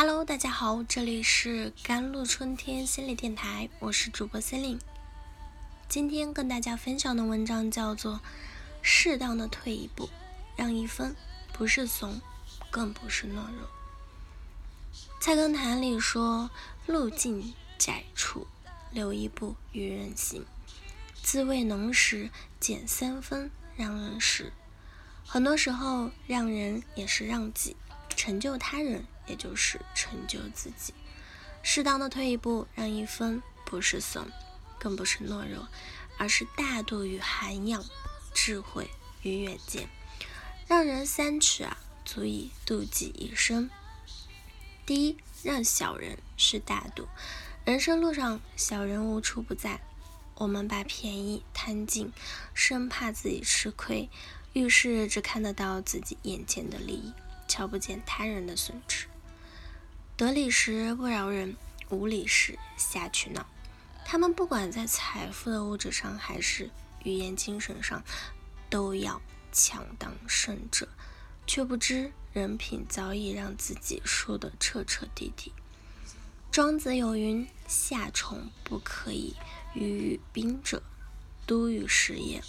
[0.00, 4.78] Hello，大家好，这里是甘露春天心理电台，我是主播森林。
[5.88, 8.14] 今天跟大家分享的文章叫做
[8.80, 10.08] 《适当的退一步，
[10.54, 11.16] 让一分，
[11.52, 12.20] 不是怂，
[12.70, 13.42] 更不是懦弱》。
[15.20, 16.48] 菜根谭里说
[16.86, 18.46] ：“路径窄处
[18.92, 20.46] 留一步与人行，
[21.24, 22.30] 自慰能时
[22.60, 24.52] 减三分让人时。”
[25.26, 27.74] 很多时候，让人也是让己，
[28.10, 29.04] 成就他人。
[29.28, 30.94] 也就是成就自己，
[31.62, 34.26] 适当的退一步，让一分，不是怂，
[34.78, 35.68] 更不是懦弱，
[36.16, 37.84] 而是大度与涵养，
[38.34, 38.90] 智慧
[39.22, 39.88] 与远见。
[40.66, 43.70] 让人三尺啊，足以度己一生。
[44.84, 47.08] 第一，让小人是大度。
[47.64, 49.80] 人生路上，小人无处不在，
[50.36, 52.12] 我们把便宜贪尽，
[52.54, 54.08] 生怕自己吃亏，
[54.52, 57.12] 遇事只看得到自己眼前的利益，
[57.46, 59.07] 瞧不见他人的损失。
[60.18, 61.56] 得理时不饶人，
[61.90, 63.46] 无理时下去闹。
[64.04, 66.68] 他们不管在财富的物质上，还是
[67.04, 68.02] 语言精神上，
[68.68, 70.88] 都要强当胜者，
[71.46, 75.52] 却不知人品早已让自己输得彻彻底底。
[76.50, 79.36] 庄子有云：“夏虫不可以
[79.72, 80.82] 语于宾者，
[81.46, 82.42] 都与时也。”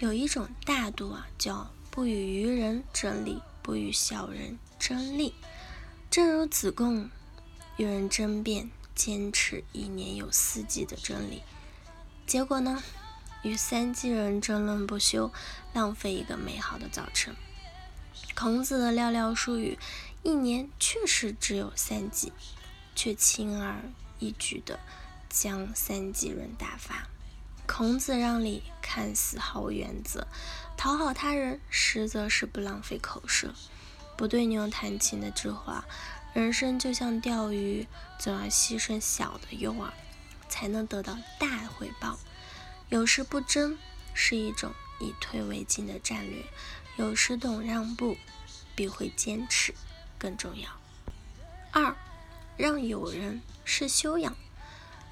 [0.00, 5.34] 有一种大度啊，叫不与愚人争利，不与小人争利。
[6.14, 7.10] 正如子贡
[7.76, 11.42] 与人争辩，坚持一年有四季的真理，
[12.24, 12.84] 结果呢，
[13.42, 15.32] 与三季人争论不休，
[15.72, 17.34] 浪费一个美好的早晨。
[18.32, 19.76] 孔子的寥寥数语，
[20.22, 22.32] 一年确实只有三季，
[22.94, 23.82] 却轻而
[24.20, 24.78] 易举地
[25.28, 27.08] 将三季人打发。
[27.66, 30.28] 孔子让梨，看似毫无原则，
[30.76, 33.52] 讨好他人，实则是不浪费口舌。
[34.16, 35.72] 不对牛弹琴的智慧，
[36.32, 37.86] 人生就像钓鱼，
[38.18, 39.90] 总要牺牲小的诱饵，
[40.48, 42.18] 才能得到大回报。
[42.88, 43.76] 有时不争
[44.12, 46.44] 是一种以退为进的战略，
[46.96, 48.16] 有时懂让步，
[48.76, 49.74] 比会坚持
[50.18, 50.68] 更重要。
[51.72, 51.96] 二，
[52.56, 54.36] 让友人是修养。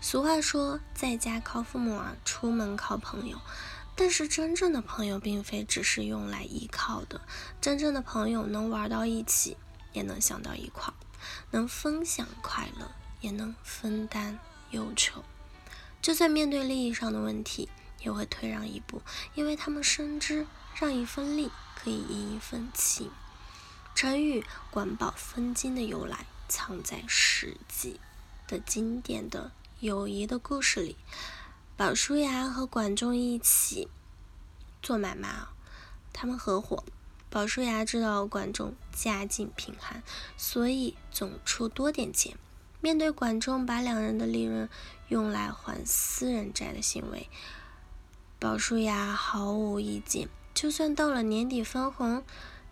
[0.00, 3.38] 俗话说，在家靠父母啊，出门靠朋友。
[4.04, 7.20] 但是真正的朋友并非只是用来依靠的，
[7.60, 9.56] 真正的朋友能玩到一起，
[9.92, 10.94] 也能想到一块儿，
[11.52, 12.90] 能分享快乐，
[13.20, 14.40] 也能分担
[14.72, 15.22] 忧愁。
[16.02, 17.68] 就算面对利益上的问题，
[18.00, 19.00] 也会退让一步，
[19.36, 23.08] 因为他们深知让一分利可以赢一分情。
[23.94, 28.00] 成语“管饱分金”的由来，藏在《史记》
[28.50, 30.96] 的经典的友谊的故事里。
[31.82, 33.88] 宝叔牙和管仲一起
[34.80, 35.28] 做买卖，
[36.12, 36.84] 他们合伙。
[37.28, 40.00] 宝叔牙知道管仲家境贫寒，
[40.36, 42.36] 所以总出多点钱。
[42.80, 44.68] 面对管仲把两人的利润
[45.08, 47.28] 用来还私人债的行为，
[48.38, 50.28] 宝叔牙毫无意见。
[50.54, 52.22] 就算到了年底分红，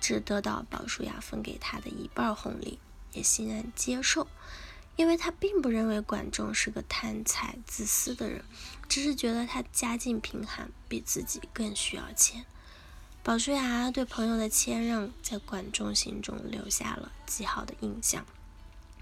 [0.00, 2.80] 只得到宝叔牙分给他的一半红利，
[3.12, 4.26] 也欣然接受。
[4.96, 8.42] 因为他并不认为管仲是个贪财自私的人，
[8.88, 12.44] 只是觉得他家境贫寒，比自己更需要钱。
[13.22, 18.24] 宝叔牙对朋友的谦让，在管仲心中留下了极好的印象，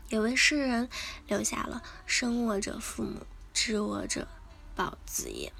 [0.08, 0.88] 也为世人
[1.28, 4.26] 留下了“生我者父母，知我者
[4.74, 5.52] 宝子也”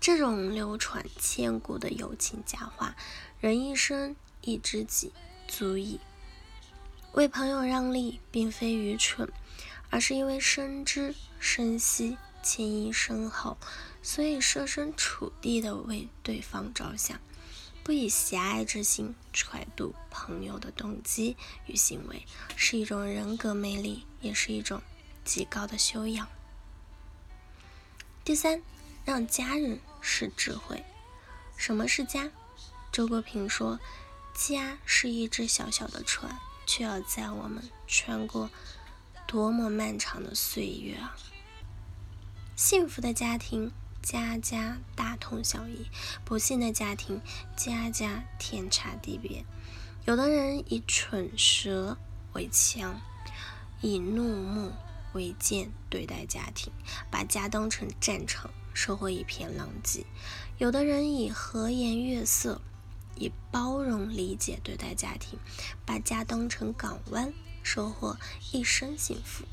[0.00, 2.96] 这种流传千古的友情佳话。
[3.38, 5.12] 人一生一知己，
[5.46, 6.00] 足矣。
[7.16, 9.32] 为朋友让利，并非愚蠢，
[9.88, 13.56] 而是因为深知深惜、情谊深厚，
[14.02, 17.18] 所以设身处地的为对方着想，
[17.82, 24.82] 不以狭隘之心揣度朋友的动机与行为，是一种人格魅力，也是一种
[25.24, 26.28] 极高的修养。
[28.26, 28.60] 第三，
[29.06, 30.84] 让家人是智慧。
[31.56, 32.30] 什么是家？
[32.92, 33.80] 周国平说
[34.36, 38.50] ：“家是一只小小的船。”却要载我们穿过
[39.26, 41.16] 多么漫长的岁月啊！
[42.56, 43.70] 幸福的家庭，
[44.02, 45.86] 家家大同小异；
[46.24, 47.20] 不幸的家庭，
[47.56, 49.44] 家家天差地别。
[50.04, 51.96] 有的人以蠢蛇
[52.32, 53.00] 为枪，
[53.80, 54.72] 以怒目
[55.12, 56.72] 为剑对待家庭，
[57.10, 60.04] 把家当成战场，社会一片狼藉；
[60.58, 62.60] 有的人以和颜悦色。
[63.16, 65.38] 以包容理解对待家庭，
[65.84, 67.32] 把家当成港湾，
[67.62, 68.16] 收获
[68.52, 69.44] 一生幸福。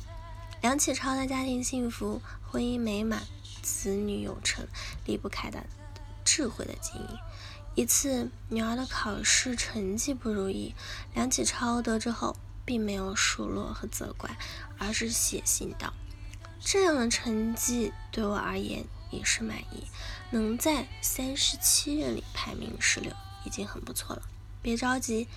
[0.61, 3.23] 梁启超的家庭幸福，婚姻美满，
[3.61, 4.67] 子女有成，
[5.05, 5.65] 离不开的
[6.23, 7.17] 智慧的经营。
[7.75, 10.75] 一次，女儿的考试成绩不如意，
[11.13, 14.37] 梁启超得知后，并没有数落和责怪，
[14.77, 15.91] 而是写信道
[16.63, 19.87] ：“这样的成绩对我而言也是满意，
[20.31, 23.11] 能在三十七人里排名十六，
[23.45, 24.23] 已经很不错了。
[24.61, 25.27] 别着急，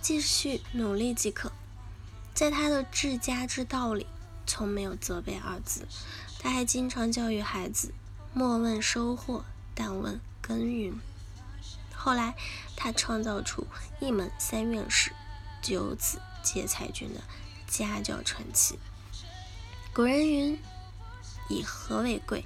[0.00, 1.52] 继续努力即可。”
[2.34, 4.06] 在他的治家之道里，
[4.46, 5.88] 从没有责备二字。
[6.38, 7.94] 他还经常教育孩子
[8.34, 11.00] ：“莫问收获，但问耕耘。”
[11.96, 12.36] 后来，
[12.76, 13.66] 他创造出
[14.00, 15.12] 一门三院士、
[15.62, 17.20] 九子皆才俊的
[17.66, 18.78] 家教传奇。
[19.92, 20.60] 古人云
[21.48, 22.44] ：“以和为贵，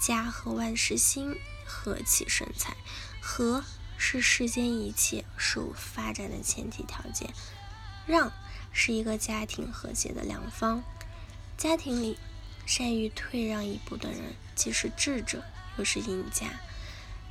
[0.00, 1.36] 家和万事兴，
[1.66, 2.76] 和气生财。
[3.20, 3.64] 和
[4.04, 7.32] 是世间一切事物发展的前提条件，
[8.04, 8.32] 让。”
[8.74, 10.82] 是一个家庭和谐的良方。
[11.58, 12.18] 家庭里
[12.64, 15.44] 善于退让一步的人，既是智者，
[15.76, 16.46] 又是赢家。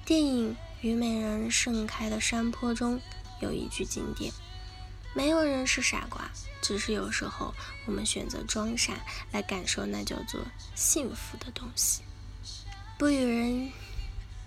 [0.05, 3.01] 电影《虞美人盛开的山坡》中
[3.41, 4.31] 有一句经典
[5.15, 6.29] ：“没有人是傻瓜，
[6.61, 7.55] 只是有时候
[7.87, 8.93] 我们选择装傻，
[9.31, 10.41] 来感受那叫做
[10.75, 12.03] 幸福的东西。”
[12.99, 13.71] 不与人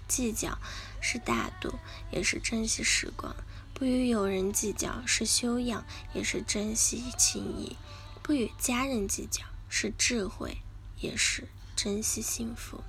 [0.06, 0.56] 计较
[1.04, 1.78] 是大度，
[2.10, 3.36] 也是珍惜时光。
[3.74, 5.84] 不与友人计较是修养，
[6.14, 7.76] 也是珍惜情谊；
[8.22, 10.56] 不与家人计较是智慧，
[10.98, 12.82] 也是珍惜幸福。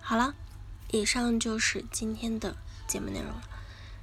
[0.00, 0.34] 好了，
[0.90, 2.56] 以上就是今天的
[2.88, 3.42] 节目内容了。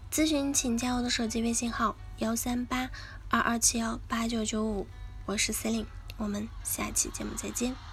[0.10, 2.90] 咨询请加我的手机微信号：幺三八
[3.30, 4.88] 二二七幺八九九五，
[5.26, 5.86] 我是思玲
[6.16, 7.89] 我们下期节目再见。